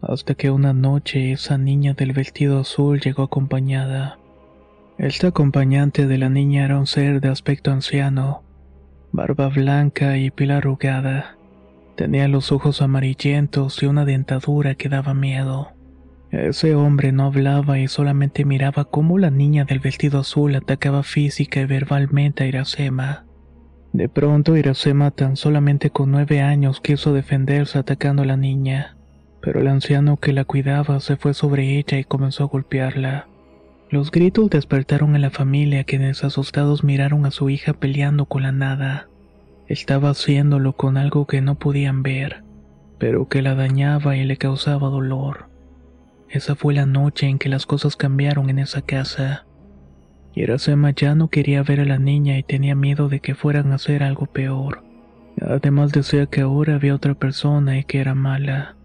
Hasta 0.00 0.34
que 0.34 0.50
una 0.50 0.72
noche 0.72 1.32
esa 1.32 1.58
niña 1.58 1.92
del 1.92 2.14
vestido 2.14 2.60
azul 2.60 3.00
llegó 3.00 3.24
acompañada. 3.24 4.17
Esta 4.98 5.28
acompañante 5.28 6.08
de 6.08 6.18
la 6.18 6.28
niña 6.28 6.64
era 6.64 6.76
un 6.76 6.88
ser 6.88 7.20
de 7.20 7.28
aspecto 7.28 7.70
anciano, 7.70 8.42
barba 9.12 9.48
blanca 9.48 10.18
y 10.18 10.32
piel 10.32 10.50
arrugada. 10.50 11.36
Tenía 11.94 12.26
los 12.26 12.50
ojos 12.50 12.82
amarillentos 12.82 13.80
y 13.80 13.86
una 13.86 14.04
dentadura 14.04 14.74
que 14.74 14.88
daba 14.88 15.14
miedo. 15.14 15.68
Ese 16.32 16.74
hombre 16.74 17.12
no 17.12 17.26
hablaba 17.26 17.78
y 17.78 17.86
solamente 17.86 18.44
miraba 18.44 18.86
cómo 18.86 19.18
la 19.18 19.30
niña 19.30 19.64
del 19.64 19.78
vestido 19.78 20.18
azul 20.18 20.56
atacaba 20.56 21.04
física 21.04 21.60
y 21.60 21.66
verbalmente 21.66 22.42
a 22.42 22.46
Iracema. 22.48 23.24
De 23.92 24.08
pronto 24.08 24.56
Iracema, 24.56 25.12
tan 25.12 25.36
solamente 25.36 25.90
con 25.90 26.10
nueve 26.10 26.40
años, 26.40 26.80
quiso 26.80 27.12
defenderse 27.12 27.78
atacando 27.78 28.22
a 28.22 28.26
la 28.26 28.36
niña. 28.36 28.96
pero 29.40 29.60
el 29.60 29.68
anciano 29.68 30.16
que 30.16 30.32
la 30.32 30.44
cuidaba 30.44 30.98
se 30.98 31.16
fue 31.16 31.32
sobre 31.32 31.78
ella 31.78 31.98
y 31.98 32.04
comenzó 32.04 32.44
a 32.44 32.48
golpearla. 32.48 33.28
Los 33.90 34.10
gritos 34.10 34.50
despertaron 34.50 35.14
a 35.14 35.18
la 35.18 35.30
familia 35.30 35.84
quienes 35.84 36.22
asustados 36.22 36.84
miraron 36.84 37.24
a 37.24 37.30
su 37.30 37.48
hija 37.48 37.72
peleando 37.72 38.26
con 38.26 38.42
la 38.42 38.52
nada. 38.52 39.08
Estaba 39.66 40.10
haciéndolo 40.10 40.74
con 40.74 40.98
algo 40.98 41.26
que 41.26 41.40
no 41.40 41.54
podían 41.54 42.02
ver, 42.02 42.42
pero 42.98 43.28
que 43.28 43.40
la 43.40 43.54
dañaba 43.54 44.16
y 44.16 44.24
le 44.24 44.36
causaba 44.36 44.88
dolor. 44.88 45.48
Esa 46.28 46.54
fue 46.54 46.74
la 46.74 46.84
noche 46.84 47.28
en 47.28 47.38
que 47.38 47.48
las 47.48 47.64
cosas 47.64 47.96
cambiaron 47.96 48.50
en 48.50 48.58
esa 48.58 48.82
casa. 48.82 49.46
Iracema 50.34 50.90
ya 50.90 51.14
no 51.14 51.28
quería 51.28 51.62
ver 51.62 51.80
a 51.80 51.86
la 51.86 51.98
niña 51.98 52.36
y 52.36 52.42
tenía 52.42 52.74
miedo 52.74 53.08
de 53.08 53.20
que 53.20 53.34
fueran 53.34 53.72
a 53.72 53.76
hacer 53.76 54.02
algo 54.02 54.26
peor. 54.26 54.84
Además 55.40 55.92
decía 55.92 56.26
que 56.26 56.42
ahora 56.42 56.74
había 56.74 56.94
otra 56.94 57.14
persona 57.14 57.78
y 57.78 57.84
que 57.84 58.00
era 58.00 58.14
mala. 58.14 58.76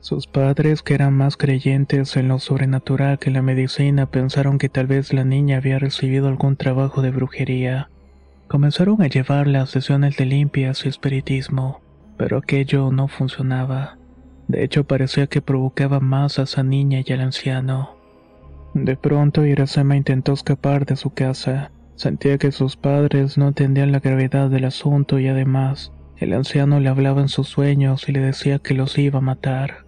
Sus 0.00 0.28
padres, 0.28 0.82
que 0.82 0.94
eran 0.94 1.14
más 1.14 1.36
creyentes 1.36 2.16
en 2.16 2.28
lo 2.28 2.38
sobrenatural 2.38 3.18
que 3.18 3.30
en 3.30 3.34
la 3.34 3.42
medicina, 3.42 4.06
pensaron 4.06 4.58
que 4.58 4.68
tal 4.68 4.86
vez 4.86 5.12
la 5.12 5.24
niña 5.24 5.56
había 5.56 5.78
recibido 5.78 6.28
algún 6.28 6.56
trabajo 6.56 7.02
de 7.02 7.10
brujería. 7.10 7.90
Comenzaron 8.46 9.02
a 9.02 9.08
llevarla 9.08 9.62
a 9.62 9.66
sesiones 9.66 10.16
de 10.16 10.24
limpias 10.24 10.86
y 10.86 10.88
espiritismo, 10.88 11.82
pero 12.16 12.38
aquello 12.38 12.90
no 12.92 13.08
funcionaba. 13.08 13.98
De 14.46 14.64
hecho, 14.64 14.84
parecía 14.84 15.26
que 15.26 15.42
provocaba 15.42 16.00
más 16.00 16.38
a 16.38 16.42
esa 16.42 16.62
niña 16.62 17.02
y 17.04 17.12
al 17.12 17.20
anciano. 17.20 17.96
De 18.74 18.96
pronto, 18.96 19.44
Irasema 19.44 19.96
intentó 19.96 20.32
escapar 20.32 20.86
de 20.86 20.96
su 20.96 21.10
casa. 21.10 21.72
Sentía 21.96 22.38
que 22.38 22.52
sus 22.52 22.76
padres 22.76 23.36
no 23.36 23.48
entendían 23.48 23.90
la 23.90 23.98
gravedad 23.98 24.48
del 24.48 24.64
asunto 24.64 25.18
y 25.18 25.26
además, 25.26 25.92
el 26.16 26.32
anciano 26.32 26.78
le 26.78 26.88
hablaba 26.88 27.20
en 27.20 27.28
sus 27.28 27.48
sueños 27.48 28.08
y 28.08 28.12
le 28.12 28.20
decía 28.20 28.60
que 28.60 28.74
los 28.74 28.96
iba 28.96 29.18
a 29.18 29.22
matar. 29.22 29.87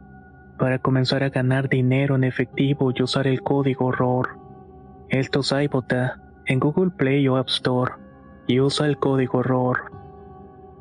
para 0.61 0.77
comenzar 0.77 1.23
a 1.23 1.29
ganar 1.29 1.69
dinero 1.69 2.15
en 2.15 2.23
efectivo 2.23 2.91
y 2.95 3.01
usar 3.01 3.25
el 3.25 3.41
código 3.41 3.91
ROR. 3.91 4.37
Esto 5.09 5.39
es 5.39 5.51
en 6.45 6.59
Google 6.59 6.91
Play 6.91 7.27
o 7.27 7.37
App 7.37 7.47
Store 7.47 7.93
y 8.45 8.59
usa 8.59 8.85
el 8.85 8.97
código 8.97 9.41
ROR. 9.41 9.91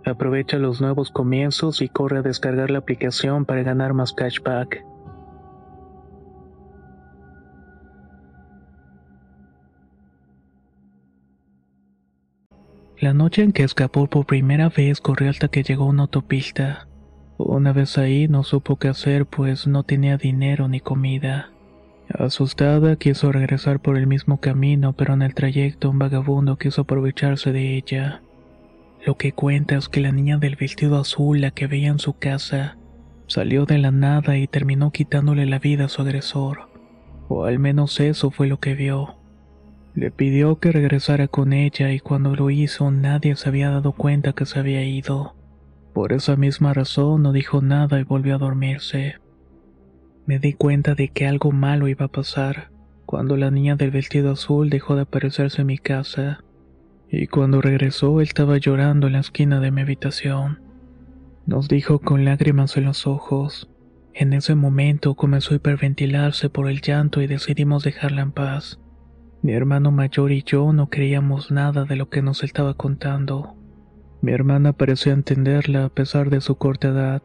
Aprovecha 0.04 0.58
los 0.58 0.82
nuevos 0.82 1.10
comienzos 1.10 1.80
y 1.80 1.88
corre 1.88 2.18
a 2.18 2.22
descargar 2.22 2.70
la 2.70 2.80
aplicación 2.80 3.46
para 3.46 3.62
ganar 3.62 3.94
más 3.94 4.12
cashback. 4.12 4.84
La 12.98 13.14
noche 13.14 13.44
en 13.44 13.52
que 13.52 13.62
escapó 13.62 14.08
por 14.08 14.26
primera 14.26 14.68
vez 14.68 15.00
corrió 15.00 15.30
hasta 15.30 15.48
que 15.48 15.62
llegó 15.62 15.84
a 15.84 15.88
una 15.88 16.02
autopista. 16.02 16.89
Una 17.42 17.72
vez 17.72 17.96
ahí 17.96 18.28
no 18.28 18.42
supo 18.42 18.76
qué 18.76 18.88
hacer 18.88 19.24
pues 19.24 19.66
no 19.66 19.82
tenía 19.82 20.18
dinero 20.18 20.68
ni 20.68 20.80
comida. 20.80 21.50
Asustada 22.12 22.96
quiso 22.96 23.32
regresar 23.32 23.80
por 23.80 23.96
el 23.96 24.06
mismo 24.06 24.40
camino, 24.40 24.92
pero 24.92 25.14
en 25.14 25.22
el 25.22 25.34
trayecto 25.34 25.88
un 25.88 25.98
vagabundo 25.98 26.58
quiso 26.58 26.82
aprovecharse 26.82 27.50
de 27.52 27.76
ella. 27.76 28.20
Lo 29.06 29.16
que 29.16 29.32
cuenta 29.32 29.76
es 29.76 29.88
que 29.88 30.02
la 30.02 30.12
niña 30.12 30.36
del 30.36 30.56
vestido 30.56 31.00
azul, 31.00 31.40
la 31.40 31.50
que 31.50 31.66
veía 31.66 31.88
en 31.88 31.98
su 31.98 32.12
casa, 32.12 32.76
salió 33.26 33.64
de 33.64 33.78
la 33.78 33.90
nada 33.90 34.36
y 34.36 34.46
terminó 34.46 34.90
quitándole 34.90 35.46
la 35.46 35.58
vida 35.58 35.86
a 35.86 35.88
su 35.88 36.02
agresor. 36.02 36.68
O 37.28 37.46
al 37.46 37.58
menos 37.58 38.00
eso 38.00 38.30
fue 38.30 38.48
lo 38.48 38.60
que 38.60 38.74
vio. 38.74 39.14
Le 39.94 40.10
pidió 40.10 40.58
que 40.58 40.72
regresara 40.72 41.26
con 41.26 41.54
ella 41.54 41.90
y 41.90 42.00
cuando 42.00 42.36
lo 42.36 42.50
hizo 42.50 42.90
nadie 42.90 43.34
se 43.34 43.48
había 43.48 43.70
dado 43.70 43.92
cuenta 43.92 44.34
que 44.34 44.44
se 44.44 44.58
había 44.58 44.84
ido. 44.84 45.39
Por 45.92 46.12
esa 46.12 46.36
misma 46.36 46.72
razón 46.72 47.22
no 47.22 47.32
dijo 47.32 47.62
nada 47.62 47.98
y 47.98 48.04
volvió 48.04 48.36
a 48.36 48.38
dormirse. 48.38 49.16
Me 50.26 50.38
di 50.38 50.52
cuenta 50.52 50.94
de 50.94 51.08
que 51.08 51.26
algo 51.26 51.50
malo 51.50 51.88
iba 51.88 52.06
a 52.06 52.08
pasar 52.08 52.70
cuando 53.10 53.36
la 53.36 53.50
niña 53.50 53.74
del 53.74 53.90
vestido 53.90 54.30
azul 54.30 54.70
dejó 54.70 54.94
de 54.94 55.02
aparecerse 55.02 55.62
en 55.62 55.66
mi 55.66 55.78
casa, 55.78 56.44
y 57.10 57.26
cuando 57.26 57.60
regresó 57.60 58.20
él 58.20 58.28
estaba 58.28 58.56
llorando 58.56 59.08
en 59.08 59.14
la 59.14 59.18
esquina 59.18 59.58
de 59.58 59.72
mi 59.72 59.80
habitación. 59.80 60.60
Nos 61.44 61.66
dijo 61.66 61.98
con 61.98 62.24
lágrimas 62.24 62.76
en 62.76 62.84
los 62.84 63.08
ojos. 63.08 63.68
En 64.14 64.32
ese 64.32 64.54
momento 64.54 65.16
comenzó 65.16 65.54
a 65.54 65.56
hiperventilarse 65.56 66.50
por 66.50 66.70
el 66.70 66.82
llanto 66.82 67.20
y 67.20 67.26
decidimos 67.26 67.82
dejarla 67.82 68.22
en 68.22 68.30
paz. 68.30 68.78
Mi 69.42 69.54
hermano 69.54 69.90
mayor 69.90 70.30
y 70.30 70.44
yo 70.44 70.72
no 70.72 70.88
creíamos 70.88 71.50
nada 71.50 71.86
de 71.86 71.96
lo 71.96 72.10
que 72.10 72.22
nos 72.22 72.44
estaba 72.44 72.74
contando. 72.74 73.56
Mi 74.22 74.32
hermana 74.32 74.72
pareció 74.72 75.12
entenderla 75.12 75.86
a 75.86 75.88
pesar 75.88 76.28
de 76.30 76.40
su 76.40 76.56
corta 76.56 76.88
edad. 76.88 77.22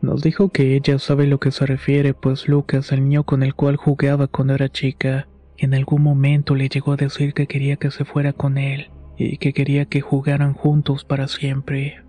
Nos 0.00 0.22
dijo 0.22 0.48
que 0.48 0.74
ella 0.74 0.98
sabe 0.98 1.26
lo 1.26 1.38
que 1.38 1.50
se 1.50 1.66
refiere, 1.66 2.14
pues 2.14 2.48
Lucas, 2.48 2.90
el 2.90 3.04
niño 3.04 3.24
con 3.24 3.42
el 3.42 3.54
cual 3.54 3.76
jugaba 3.76 4.28
cuando 4.28 4.54
era 4.54 4.70
chica, 4.70 5.28
en 5.58 5.74
algún 5.74 6.02
momento 6.02 6.54
le 6.54 6.70
llegó 6.70 6.92
a 6.92 6.96
decir 6.96 7.34
que 7.34 7.46
quería 7.46 7.76
que 7.76 7.90
se 7.90 8.06
fuera 8.06 8.32
con 8.32 8.56
él 8.56 8.90
y 9.18 9.36
que 9.36 9.52
quería 9.52 9.84
que 9.84 10.00
jugaran 10.00 10.54
juntos 10.54 11.04
para 11.04 11.28
siempre. 11.28 12.02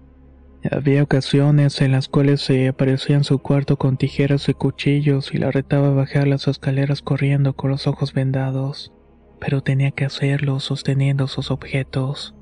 Había 0.70 1.04
ocasiones 1.04 1.82
en 1.82 1.92
las 1.92 2.08
cuales 2.08 2.40
se 2.40 2.70
aparecía 2.70 3.18
en 3.18 3.26
su 3.26 3.40
cuarto 3.40 3.76
con 3.76 3.98
tijeras 3.98 4.48
y 4.48 4.54
cuchillos 4.54 5.34
y 5.34 5.38
la 5.38 5.52
retaba 5.52 5.90
a 5.90 5.94
bajar 5.94 6.28
las 6.28 6.48
escaleras 6.48 7.02
corriendo 7.02 7.54
con 7.54 7.72
los 7.72 7.88
ojos 7.88 8.14
vendados, 8.14 8.94
pero 9.42 9.62
tenía 9.62 9.92
que 9.92 10.06
hacerlo 10.06 10.62
sosteniendo 10.62 11.28
sus 11.28 11.52
objetos. 11.52 12.36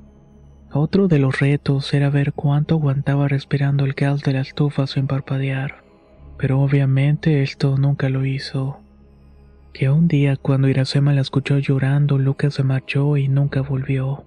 Otro 0.71 1.07
de 1.07 1.17
los 1.17 1.39
retos 1.39 1.91
era 1.95 2.11
ver 2.11 2.31
cuánto 2.33 2.75
aguantaba 2.75 3.27
respirando 3.27 3.85
el 3.85 3.93
gas 3.93 4.21
de 4.21 4.33
la 4.33 4.41
estufa 4.41 4.85
sin 4.85 5.07
parpadear, 5.07 5.83
pero 6.37 6.61
obviamente 6.61 7.41
esto 7.41 7.75
nunca 7.77 8.09
lo 8.09 8.23
hizo. 8.23 8.77
Que 9.73 9.89
un 9.89 10.07
día 10.07 10.35
cuando 10.35 10.67
Iracema 10.67 11.11
la 11.13 11.21
escuchó 11.21 11.57
llorando, 11.57 12.19
Lucas 12.19 12.53
se 12.53 12.63
marchó 12.63 13.17
y 13.17 13.27
nunca 13.27 13.61
volvió. 13.61 14.25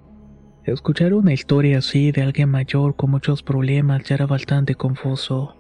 Escuchar 0.65 1.15
una 1.15 1.33
historia 1.33 1.79
así 1.79 2.11
de 2.11 2.23
alguien 2.23 2.49
mayor 2.49 2.97
con 2.97 3.13
muchos 3.13 3.45
problemas 3.45 4.03
ya 4.03 4.17
era 4.17 4.27
bastante 4.27 4.75
confuso, 4.75 5.55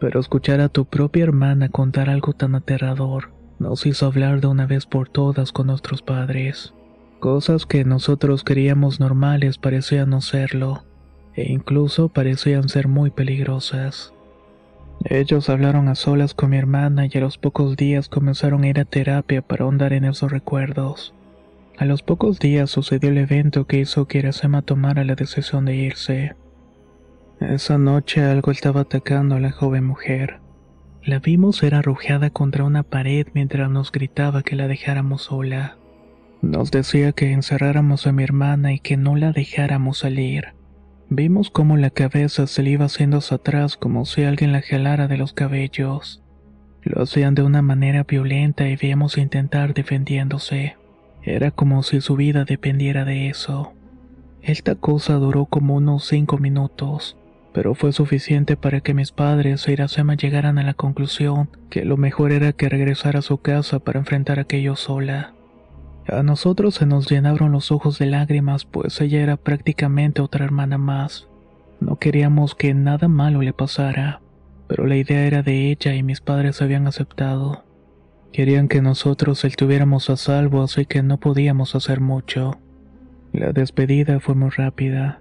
pero 0.00 0.20
escuchar 0.20 0.60
a 0.60 0.68
tu 0.68 0.84
propia 0.84 1.24
hermana 1.24 1.70
contar 1.70 2.10
algo 2.10 2.34
tan 2.34 2.54
aterrador 2.54 3.30
nos 3.58 3.86
hizo 3.86 4.04
hablar 4.04 4.42
de 4.42 4.48
una 4.48 4.66
vez 4.66 4.84
por 4.84 5.08
todas 5.08 5.52
con 5.52 5.66
nuestros 5.68 6.02
padres. 6.02 6.74
Cosas 7.20 7.66
que 7.66 7.84
nosotros 7.84 8.44
creíamos 8.44 8.98
normales 8.98 9.58
parecían 9.58 10.08
no 10.08 10.22
serlo, 10.22 10.84
e 11.34 11.52
incluso 11.52 12.08
parecían 12.08 12.70
ser 12.70 12.88
muy 12.88 13.10
peligrosas. 13.10 14.14
Ellos 15.04 15.50
hablaron 15.50 15.88
a 15.88 15.96
solas 15.96 16.32
con 16.32 16.48
mi 16.48 16.56
hermana 16.56 17.06
y 17.06 17.18
a 17.18 17.20
los 17.20 17.36
pocos 17.36 17.76
días 17.76 18.08
comenzaron 18.08 18.64
a 18.64 18.68
ir 18.68 18.80
a 18.80 18.86
terapia 18.86 19.42
para 19.42 19.64
ahondar 19.64 19.92
en 19.92 20.04
esos 20.06 20.32
recuerdos. 20.32 21.12
A 21.76 21.84
los 21.84 22.02
pocos 22.02 22.38
días 22.38 22.70
sucedió 22.70 23.10
el 23.10 23.18
evento 23.18 23.66
que 23.66 23.80
hizo 23.80 24.06
que 24.06 24.18
Iracema 24.18 24.62
tomara 24.62 25.04
la 25.04 25.14
decisión 25.14 25.66
de 25.66 25.76
irse. 25.76 26.36
Esa 27.38 27.76
noche 27.76 28.22
algo 28.22 28.50
estaba 28.50 28.82
atacando 28.82 29.34
a 29.34 29.40
la 29.40 29.52
joven 29.52 29.84
mujer. 29.84 30.40
La 31.02 31.18
vimos 31.18 31.56
ser 31.56 31.74
arrojada 31.74 32.30
contra 32.30 32.64
una 32.64 32.82
pared 32.82 33.26
mientras 33.34 33.70
nos 33.70 33.92
gritaba 33.92 34.42
que 34.42 34.56
la 34.56 34.68
dejáramos 34.68 35.22
sola. 35.22 35.76
Nos 36.42 36.70
decía 36.70 37.12
que 37.12 37.32
encerráramos 37.32 38.06
a 38.06 38.12
mi 38.12 38.22
hermana 38.22 38.72
y 38.72 38.78
que 38.78 38.96
no 38.96 39.14
la 39.14 39.32
dejáramos 39.32 39.98
salir. 39.98 40.54
Vimos 41.10 41.50
cómo 41.50 41.76
la 41.76 41.90
cabeza 41.90 42.46
se 42.46 42.62
le 42.62 42.70
iba 42.70 42.86
haciendo 42.86 43.18
hacia 43.18 43.36
atrás 43.36 43.76
como 43.76 44.06
si 44.06 44.22
alguien 44.22 44.52
la 44.52 44.62
jalara 44.62 45.06
de 45.06 45.18
los 45.18 45.34
cabellos. 45.34 46.22
Lo 46.82 47.02
hacían 47.02 47.34
de 47.34 47.42
una 47.42 47.60
manera 47.60 48.04
violenta 48.04 48.68
y 48.68 48.76
veíamos 48.76 49.18
intentar 49.18 49.74
defendiéndose. 49.74 50.76
Era 51.22 51.50
como 51.50 51.82
si 51.82 52.00
su 52.00 52.16
vida 52.16 52.44
dependiera 52.44 53.04
de 53.04 53.28
eso. 53.28 53.74
Esta 54.40 54.76
cosa 54.76 55.14
duró 55.14 55.44
como 55.44 55.74
unos 55.74 56.06
cinco 56.06 56.38
minutos, 56.38 57.18
pero 57.52 57.74
fue 57.74 57.92
suficiente 57.92 58.56
para 58.56 58.80
que 58.80 58.94
mis 58.94 59.12
padres 59.12 59.68
e 59.68 59.72
Iracema 59.72 60.14
llegaran 60.14 60.58
a 60.58 60.62
la 60.62 60.72
conclusión 60.72 61.50
que 61.68 61.84
lo 61.84 61.98
mejor 61.98 62.32
era 62.32 62.52
que 62.52 62.70
regresara 62.70 63.18
a 63.18 63.22
su 63.22 63.38
casa 63.38 63.80
para 63.80 63.98
enfrentar 63.98 64.38
aquello 64.38 64.76
sola. 64.76 65.34
A 66.10 66.24
nosotros 66.24 66.74
se 66.74 66.86
nos 66.86 67.08
llenaron 67.08 67.52
los 67.52 67.70
ojos 67.70 68.00
de 68.00 68.06
lágrimas, 68.06 68.64
pues 68.64 69.00
ella 69.00 69.20
era 69.20 69.36
prácticamente 69.36 70.20
otra 70.20 70.44
hermana 70.44 70.76
más. 70.76 71.28
No 71.78 71.96
queríamos 71.96 72.56
que 72.56 72.74
nada 72.74 73.06
malo 73.06 73.42
le 73.42 73.52
pasara, 73.52 74.20
pero 74.66 74.86
la 74.86 74.96
idea 74.96 75.24
era 75.24 75.42
de 75.42 75.70
ella 75.70 75.94
y 75.94 76.02
mis 76.02 76.20
padres 76.20 76.62
habían 76.62 76.88
aceptado. 76.88 77.64
Querían 78.32 78.66
que 78.66 78.82
nosotros 78.82 79.44
estuviéramos 79.44 80.10
a 80.10 80.16
salvo, 80.16 80.62
así 80.62 80.84
que 80.84 81.02
no 81.04 81.18
podíamos 81.18 81.76
hacer 81.76 82.00
mucho. 82.00 82.58
La 83.32 83.52
despedida 83.52 84.18
fue 84.18 84.34
muy 84.34 84.50
rápida. 84.50 85.20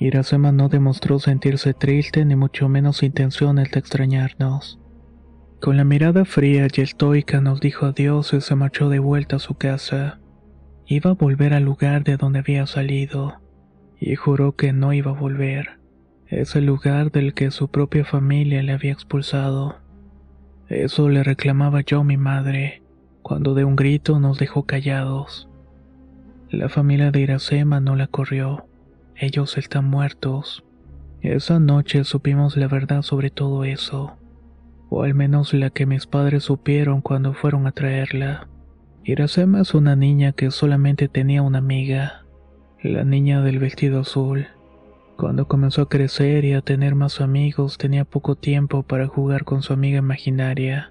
Iracema 0.00 0.50
no 0.50 0.68
demostró 0.68 1.20
sentirse 1.20 1.74
triste 1.74 2.24
ni 2.24 2.34
mucho 2.34 2.68
menos 2.68 3.04
intenciones 3.04 3.70
de 3.70 3.78
extrañarnos. 3.78 4.80
Con 5.60 5.76
la 5.76 5.84
mirada 5.84 6.24
fría 6.24 6.66
y 6.72 6.80
estoica 6.80 7.40
nos 7.40 7.60
dijo 7.60 7.86
adiós 7.86 8.32
y 8.34 8.40
se 8.40 8.56
marchó 8.56 8.88
de 8.88 8.98
vuelta 8.98 9.36
a 9.36 9.38
su 9.38 9.54
casa. 9.54 10.18
Iba 10.86 11.10
a 11.10 11.14
volver 11.14 11.54
al 11.54 11.64
lugar 11.64 12.04
de 12.04 12.16
donde 12.16 12.40
había 12.40 12.66
salido, 12.66 13.40
y 13.98 14.16
juró 14.16 14.54
que 14.54 14.72
no 14.72 14.92
iba 14.92 15.12
a 15.12 15.18
volver. 15.18 15.78
Es 16.28 16.56
el 16.56 16.66
lugar 16.66 17.10
del 17.10 17.32
que 17.32 17.50
su 17.50 17.68
propia 17.68 18.04
familia 18.04 18.62
le 18.62 18.72
había 18.72 18.92
expulsado. 18.92 19.76
Eso 20.68 21.08
le 21.08 21.22
reclamaba 21.22 21.80
yo 21.80 22.00
a 22.00 22.04
mi 22.04 22.16
madre, 22.16 22.82
cuando 23.22 23.54
de 23.54 23.64
un 23.64 23.76
grito 23.76 24.20
nos 24.20 24.38
dejó 24.38 24.64
callados. 24.64 25.48
La 26.50 26.68
familia 26.68 27.10
de 27.10 27.20
Iracema 27.20 27.80
no 27.80 27.96
la 27.96 28.06
corrió. 28.06 28.66
Ellos 29.16 29.56
están 29.56 29.86
muertos. 29.86 30.64
Esa 31.22 31.58
noche 31.58 32.04
supimos 32.04 32.56
la 32.56 32.68
verdad 32.68 33.00
sobre 33.00 33.30
todo 33.30 33.64
eso, 33.64 34.18
o 34.90 35.02
al 35.02 35.14
menos 35.14 35.54
la 35.54 35.70
que 35.70 35.86
mis 35.86 36.06
padres 36.06 36.44
supieron 36.44 37.00
cuando 37.00 37.32
fueron 37.32 37.66
a 37.66 37.72
traerla. 37.72 38.48
Iracema 39.06 39.60
es 39.60 39.74
una 39.74 39.96
niña 39.96 40.32
que 40.32 40.50
solamente 40.50 41.08
tenía 41.08 41.42
una 41.42 41.58
amiga, 41.58 42.24
la 42.82 43.04
niña 43.04 43.42
del 43.42 43.58
vestido 43.58 44.00
azul. 44.00 44.46
Cuando 45.18 45.46
comenzó 45.46 45.82
a 45.82 45.88
crecer 45.90 46.46
y 46.46 46.54
a 46.54 46.62
tener 46.62 46.94
más 46.94 47.20
amigos 47.20 47.76
tenía 47.76 48.06
poco 48.06 48.34
tiempo 48.34 48.82
para 48.82 49.06
jugar 49.06 49.44
con 49.44 49.60
su 49.60 49.74
amiga 49.74 49.98
imaginaria. 49.98 50.90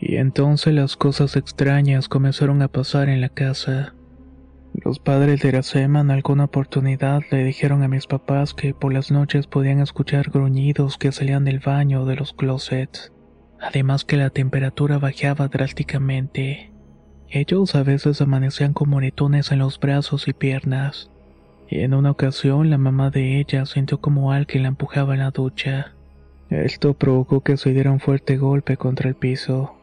Y 0.00 0.16
entonces 0.16 0.74
las 0.74 0.96
cosas 0.96 1.36
extrañas 1.36 2.08
comenzaron 2.08 2.62
a 2.62 2.68
pasar 2.68 3.08
en 3.08 3.20
la 3.20 3.28
casa. 3.28 3.94
Los 4.74 4.98
padres 4.98 5.40
de 5.40 5.50
Iracema 5.50 6.00
en 6.00 6.10
alguna 6.10 6.46
oportunidad 6.46 7.22
le 7.30 7.44
dijeron 7.44 7.84
a 7.84 7.88
mis 7.88 8.08
papás 8.08 8.54
que 8.54 8.74
por 8.74 8.92
las 8.92 9.12
noches 9.12 9.46
podían 9.46 9.78
escuchar 9.78 10.30
gruñidos 10.30 10.98
que 10.98 11.12
salían 11.12 11.44
del 11.44 11.60
baño 11.60 12.02
o 12.02 12.06
de 12.06 12.16
los 12.16 12.32
closets. 12.32 13.12
Además 13.60 14.04
que 14.04 14.16
la 14.16 14.30
temperatura 14.30 14.98
bajaba 14.98 15.46
drásticamente. 15.46 16.75
Ellos 17.30 17.74
a 17.74 17.82
veces 17.82 18.20
amanecían 18.20 18.72
con 18.72 18.88
moretones 18.88 19.50
en 19.50 19.58
los 19.58 19.80
brazos 19.80 20.28
y 20.28 20.32
piernas. 20.32 21.10
Y 21.68 21.80
en 21.80 21.94
una 21.94 22.12
ocasión 22.12 22.70
la 22.70 22.78
mamá 22.78 23.10
de 23.10 23.40
ella 23.40 23.66
sintió 23.66 24.00
como 24.00 24.30
alguien 24.32 24.62
la 24.62 24.68
empujaba 24.68 25.14
en 25.14 25.20
la 25.20 25.32
ducha. 25.32 25.92
Esto 26.50 26.94
provocó 26.94 27.40
que 27.40 27.56
se 27.56 27.72
diera 27.72 27.90
un 27.90 27.98
fuerte 27.98 28.36
golpe 28.36 28.76
contra 28.76 29.08
el 29.08 29.16
piso. 29.16 29.74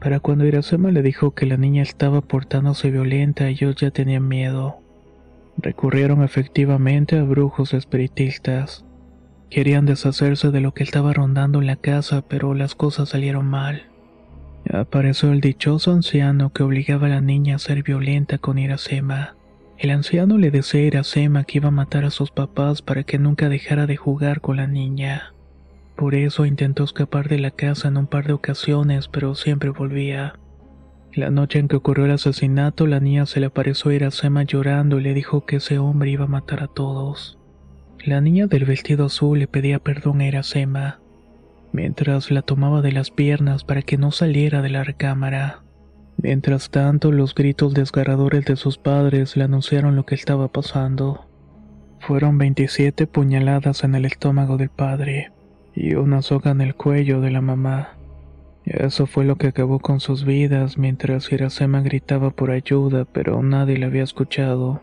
Para 0.00 0.18
cuando 0.18 0.44
Iracema 0.44 0.90
le 0.90 1.02
dijo 1.02 1.30
que 1.30 1.46
la 1.46 1.56
niña 1.56 1.82
estaba 1.84 2.22
portándose 2.22 2.90
violenta, 2.90 3.46
ellos 3.46 3.76
ya 3.76 3.92
tenían 3.92 4.26
miedo. 4.26 4.78
Recurrieron 5.58 6.24
efectivamente 6.24 7.16
a 7.16 7.22
brujos 7.22 7.72
espiritistas. 7.72 8.84
Querían 9.48 9.86
deshacerse 9.86 10.50
de 10.50 10.60
lo 10.60 10.74
que 10.74 10.82
estaba 10.82 11.12
rondando 11.12 11.60
en 11.60 11.68
la 11.68 11.76
casa, 11.76 12.24
pero 12.26 12.54
las 12.54 12.74
cosas 12.74 13.10
salieron 13.10 13.46
mal. 13.46 13.91
Apareció 14.70 15.32
el 15.32 15.40
dichoso 15.40 15.92
anciano 15.92 16.52
que 16.52 16.62
obligaba 16.62 17.06
a 17.06 17.10
la 17.10 17.20
niña 17.20 17.56
a 17.56 17.58
ser 17.58 17.82
violenta 17.82 18.38
con 18.38 18.58
Iracema. 18.58 19.34
El 19.76 19.90
anciano 19.90 20.38
le 20.38 20.50
decía 20.50 20.80
a 20.80 20.84
Iracema 20.84 21.44
que 21.44 21.58
iba 21.58 21.68
a 21.68 21.72
matar 21.72 22.04
a 22.04 22.10
sus 22.10 22.30
papás 22.30 22.82
para 22.82 23.02
que 23.02 23.18
nunca 23.18 23.48
dejara 23.48 23.86
de 23.86 23.96
jugar 23.96 24.40
con 24.40 24.56
la 24.56 24.66
niña. 24.66 25.34
Por 25.96 26.14
eso 26.14 26.46
intentó 26.46 26.84
escapar 26.84 27.28
de 27.28 27.38
la 27.38 27.50
casa 27.50 27.88
en 27.88 27.96
un 27.96 28.06
par 28.06 28.26
de 28.26 28.32
ocasiones, 28.32 29.08
pero 29.08 29.34
siempre 29.34 29.70
volvía. 29.70 30.34
La 31.12 31.30
noche 31.30 31.58
en 31.58 31.68
que 31.68 31.76
ocurrió 31.76 32.06
el 32.06 32.12
asesinato, 32.12 32.86
la 32.86 33.00
niña 33.00 33.26
se 33.26 33.40
le 33.40 33.46
apareció 33.46 33.90
a 33.90 33.94
Iracema 33.94 34.44
llorando 34.44 34.98
y 34.98 35.02
le 35.02 35.12
dijo 35.12 35.44
que 35.44 35.56
ese 35.56 35.78
hombre 35.78 36.10
iba 36.10 36.24
a 36.24 36.28
matar 36.28 36.62
a 36.62 36.68
todos. 36.68 37.38
La 38.02 38.22
niña 38.22 38.46
del 38.46 38.64
vestido 38.64 39.06
azul 39.06 39.38
le 39.38 39.46
pedía 39.46 39.78
perdón 39.78 40.22
a 40.22 40.26
Iracema, 40.26 41.01
mientras 41.72 42.30
la 42.30 42.42
tomaba 42.42 42.82
de 42.82 42.92
las 42.92 43.10
piernas 43.10 43.64
para 43.64 43.82
que 43.82 43.98
no 43.98 44.10
saliera 44.10 44.62
de 44.62 44.70
la 44.70 44.84
recámara. 44.84 45.62
Mientras 46.16 46.70
tanto, 46.70 47.10
los 47.10 47.34
gritos 47.34 47.74
desgarradores 47.74 48.44
de 48.44 48.56
sus 48.56 48.78
padres 48.78 49.36
le 49.36 49.44
anunciaron 49.44 49.96
lo 49.96 50.06
que 50.06 50.14
estaba 50.14 50.48
pasando. 50.48 51.26
Fueron 52.00 52.38
27 52.38 53.06
puñaladas 53.06 53.84
en 53.84 53.94
el 53.94 54.04
estómago 54.04 54.56
del 54.56 54.68
padre 54.70 55.32
y 55.74 55.94
una 55.94 56.22
soga 56.22 56.50
en 56.50 56.60
el 56.60 56.74
cuello 56.74 57.20
de 57.20 57.30
la 57.30 57.40
mamá. 57.40 57.96
Eso 58.64 59.06
fue 59.06 59.24
lo 59.24 59.36
que 59.36 59.48
acabó 59.48 59.80
con 59.80 60.00
sus 60.00 60.24
vidas 60.24 60.78
mientras 60.78 61.32
Iracema 61.32 61.80
gritaba 61.80 62.30
por 62.30 62.50
ayuda, 62.50 63.04
pero 63.04 63.42
nadie 63.42 63.78
le 63.78 63.86
había 63.86 64.04
escuchado. 64.04 64.82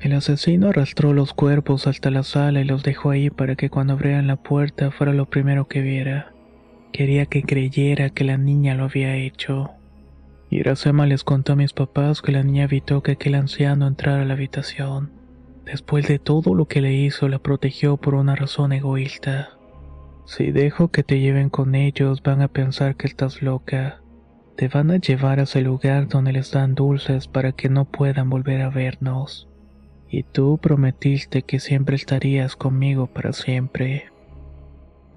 El 0.00 0.12
asesino 0.12 0.68
arrastró 0.68 1.12
los 1.12 1.34
cuerpos 1.34 1.88
hasta 1.88 2.10
la 2.10 2.22
sala 2.22 2.60
y 2.60 2.64
los 2.64 2.84
dejó 2.84 3.10
ahí 3.10 3.30
para 3.30 3.56
que 3.56 3.68
cuando 3.68 3.94
abrieran 3.94 4.28
la 4.28 4.36
puerta 4.36 4.92
fuera 4.92 5.12
lo 5.12 5.26
primero 5.26 5.66
que 5.66 5.80
viera. 5.80 6.32
Quería 6.92 7.26
que 7.26 7.42
creyera 7.42 8.10
que 8.10 8.24
la 8.24 8.36
niña 8.36 8.74
lo 8.74 8.84
había 8.84 9.16
hecho. 9.16 9.72
Iracema 10.50 11.04
les 11.04 11.24
contó 11.24 11.54
a 11.54 11.56
mis 11.56 11.72
papás 11.72 12.22
que 12.22 12.32
la 12.32 12.44
niña 12.44 12.64
evitó 12.64 13.02
que 13.02 13.12
aquel 13.12 13.34
anciano 13.34 13.86
entrara 13.86 14.22
a 14.22 14.24
la 14.24 14.34
habitación. 14.34 15.10
Después 15.66 16.06
de 16.06 16.18
todo 16.18 16.54
lo 16.54 16.66
que 16.66 16.80
le 16.80 16.94
hizo, 16.94 17.28
la 17.28 17.40
protegió 17.40 17.96
por 17.96 18.14
una 18.14 18.36
razón 18.36 18.72
egoísta. 18.72 19.50
Si 20.24 20.52
dejo 20.52 20.88
que 20.88 21.02
te 21.02 21.20
lleven 21.20 21.50
con 21.50 21.74
ellos, 21.74 22.22
van 22.22 22.40
a 22.40 22.48
pensar 22.48 22.96
que 22.96 23.06
estás 23.06 23.42
loca. 23.42 24.00
Te 24.56 24.68
van 24.68 24.90
a 24.90 24.96
llevar 24.96 25.40
a 25.40 25.42
ese 25.42 25.60
lugar 25.60 26.08
donde 26.08 26.32
les 26.32 26.52
dan 26.52 26.74
dulces 26.74 27.28
para 27.28 27.52
que 27.52 27.68
no 27.68 27.84
puedan 27.84 28.30
volver 28.30 28.62
a 28.62 28.70
vernos. 28.70 29.48
Y 30.10 30.22
tú 30.22 30.58
prometiste 30.58 31.42
que 31.42 31.60
siempre 31.60 31.96
estarías 31.96 32.56
conmigo 32.56 33.06
para 33.06 33.32
siempre. 33.32 34.06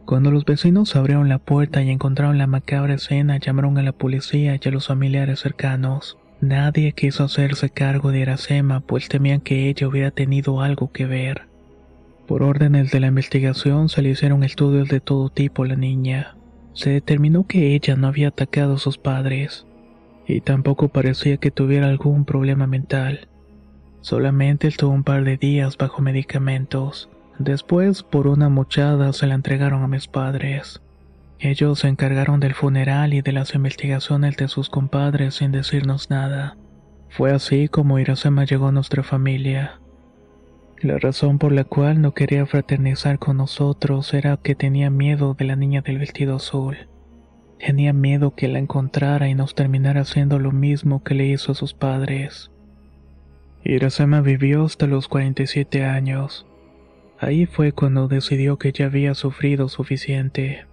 Cuando 0.05 0.31
los 0.31 0.43
vecinos 0.43 0.95
abrieron 0.95 1.29
la 1.29 1.37
puerta 1.37 1.81
y 1.81 1.89
encontraron 1.89 2.37
la 2.37 2.47
macabra 2.47 2.95
escena, 2.95 3.37
llamaron 3.37 3.77
a 3.77 3.83
la 3.83 3.93
policía 3.93 4.59
y 4.61 4.67
a 4.67 4.71
los 4.71 4.87
familiares 4.87 5.39
cercanos. 5.39 6.17
Nadie 6.41 6.91
quiso 6.93 7.23
hacerse 7.23 7.69
cargo 7.69 8.11
de 8.11 8.19
Iracema, 8.19 8.81
pues 8.81 9.07
temían 9.07 9.41
que 9.41 9.69
ella 9.69 9.87
hubiera 9.87 10.11
tenido 10.11 10.61
algo 10.61 10.91
que 10.91 11.05
ver. 11.05 11.43
Por 12.27 12.43
órdenes 12.43 12.91
de 12.91 12.99
la 12.99 13.07
investigación 13.07 13.89
se 13.89 14.01
le 14.01 14.09
hicieron 14.09 14.43
estudios 14.43 14.89
de 14.89 14.99
todo 14.99 15.29
tipo 15.29 15.63
a 15.63 15.67
la 15.67 15.75
niña. 15.75 16.35
Se 16.73 16.89
determinó 16.89 17.45
que 17.45 17.75
ella 17.75 17.95
no 17.95 18.07
había 18.07 18.29
atacado 18.29 18.75
a 18.75 18.79
sus 18.79 18.97
padres, 18.97 19.65
y 20.27 20.41
tampoco 20.41 20.87
parecía 20.87 21.37
que 21.37 21.51
tuviera 21.51 21.87
algún 21.87 22.25
problema 22.25 22.67
mental. 22.67 23.27
Solamente 24.01 24.67
estuvo 24.67 24.91
un 24.91 25.03
par 25.03 25.23
de 25.23 25.37
días 25.37 25.77
bajo 25.77 26.01
medicamentos. 26.01 27.09
Después, 27.37 28.03
por 28.03 28.27
una 28.27 28.49
mochada, 28.49 29.13
se 29.13 29.27
la 29.27 29.35
entregaron 29.35 29.83
a 29.83 29.87
mis 29.87 30.07
padres. 30.07 30.81
Ellos 31.39 31.79
se 31.79 31.87
encargaron 31.87 32.39
del 32.39 32.53
funeral 32.53 33.13
y 33.13 33.21
de 33.21 33.31
las 33.31 33.55
investigaciones 33.55 34.37
de 34.37 34.47
sus 34.47 34.69
compadres 34.69 35.35
sin 35.35 35.51
decirnos 35.51 36.09
nada. 36.09 36.57
Fue 37.09 37.31
así 37.31 37.67
como 37.67 37.99
Irasema 37.99 38.45
llegó 38.45 38.67
a 38.67 38.71
nuestra 38.71 39.03
familia. 39.03 39.79
La 40.81 40.97
razón 40.97 41.39
por 41.39 41.51
la 41.51 41.63
cual 41.63 42.01
no 42.01 42.13
quería 42.13 42.45
fraternizar 42.45 43.19
con 43.19 43.37
nosotros 43.37 44.13
era 44.13 44.37
que 44.37 44.55
tenía 44.55 44.89
miedo 44.89 45.35
de 45.35 45.45
la 45.45 45.55
niña 45.55 45.81
del 45.81 45.99
vestido 45.99 46.35
azul. 46.35 46.89
Tenía 47.59 47.93
miedo 47.93 48.33
que 48.33 48.47
la 48.47 48.59
encontrara 48.59 49.27
y 49.27 49.35
nos 49.35 49.53
terminara 49.53 50.01
haciendo 50.01 50.39
lo 50.39 50.51
mismo 50.51 51.03
que 51.03 51.13
le 51.13 51.27
hizo 51.27 51.51
a 51.51 51.55
sus 51.55 51.73
padres. 51.73 52.50
Irasema 53.63 54.21
vivió 54.21 54.65
hasta 54.65 54.87
los 54.87 55.07
47 55.07 55.85
años. 55.85 56.47
Ahí 57.19 57.45
fue 57.45 57.71
cuando 57.71 58.07
decidió 58.07 58.57
que 58.57 58.71
ya 58.71 58.85
había 58.87 59.13
sufrido 59.13 59.69
suficiente. 59.69 60.65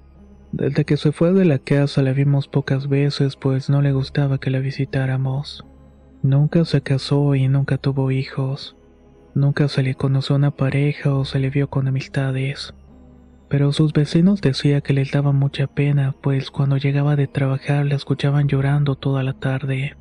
Desde 0.53 0.87
que 0.87 0.97
se 0.97 1.13
fue 1.13 1.35
de 1.35 1.45
la 1.45 1.59
casa 1.59 2.01
la 2.01 2.15
vimos 2.15 2.49
pocas 2.49 2.89
veces 2.89 3.37
pues 3.37 3.69
no 3.69 3.83
le 3.83 3.93
gustaba 3.93 4.39
que 4.39 4.51
la 4.51 4.61
visitáramos. 4.61 5.67
Nunca 6.23 6.65
se 6.65 6.81
casó 6.81 7.35
y 7.35 7.49
nunca 7.49 7.77
tuvo 7.77 8.11
hijos. 8.11 8.77
Nunca 9.35 9.69
se 9.69 9.83
le 9.83 9.95
conoció 9.95 10.37
una 10.37 10.51
pareja 10.51 11.15
o 11.15 11.27
se 11.27 11.39
le 11.39 11.51
vio 11.51 11.69
con 11.69 11.87
amistades. 11.87 12.75
Pero 13.49 13.73
sus 13.73 13.93
vecinos 13.93 14.41
decían 14.41 14.81
que 14.81 14.95
les 14.95 15.13
daba 15.13 15.33
mucha 15.33 15.67
pena, 15.67 16.15
pues 16.23 16.51
cuando 16.51 16.79
llegaba 16.79 17.17
de 17.17 17.27
trabajar 17.27 17.85
la 17.87 17.95
escuchaban 17.95 18.49
llorando 18.49 18.97
toda 18.97 19.23
la 19.23 19.35
tarde, 19.35 19.97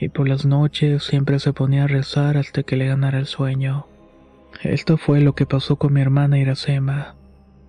y 0.00 0.08
por 0.08 0.28
las 0.28 0.46
noches 0.46 1.04
siempre 1.04 1.38
se 1.38 1.52
ponía 1.52 1.84
a 1.84 1.86
rezar 1.86 2.38
hasta 2.38 2.62
que 2.62 2.76
le 2.76 2.86
ganara 2.86 3.18
el 3.18 3.26
sueño. 3.26 3.86
Esto 4.62 4.96
fue 4.96 5.20
lo 5.20 5.34
que 5.34 5.46
pasó 5.46 5.76
con 5.76 5.92
mi 5.92 6.00
hermana 6.00 6.38
Iracema, 6.38 7.16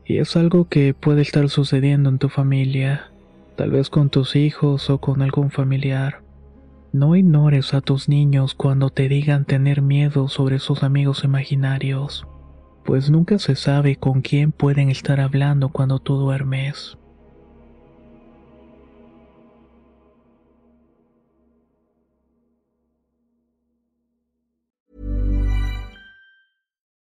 y 0.06 0.18
es 0.18 0.38
algo 0.38 0.68
que 0.68 0.94
puede 0.94 1.22
estar 1.22 1.50
sucediendo 1.50 2.10
en 2.10 2.20
tu 2.20 2.30
familia, 2.30 3.12
tal 3.58 3.72
vez 3.72 3.90
con 3.90 4.10
tus 4.10 4.36
hijos 4.38 4.90
o 4.90 5.00
con 5.00 5.22
algún 5.22 5.52
familiar. 5.52 6.22
No 6.94 7.16
ignores 7.16 7.74
a 7.74 7.82
tus 7.82 8.10
niños 8.10 8.56
cuando 8.56 8.90
te 8.90 9.10
digan 9.10 9.46
tener 9.46 9.82
miedo 9.82 10.30
sobre 10.30 10.60
sus 10.60 10.84
amigos 10.84 11.24
imaginarios, 11.24 12.26
pues 12.86 13.10
nunca 13.10 13.40
se 13.40 13.56
sabe 13.56 13.98
con 13.98 14.22
quién 14.22 14.52
pueden 14.52 14.90
estar 14.90 15.20
hablando 15.20 15.70
cuando 15.70 16.00
tú 16.00 16.16
duermes. 16.16 16.98